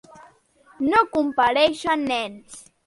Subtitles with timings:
[0.87, 2.63] No compareixen nens.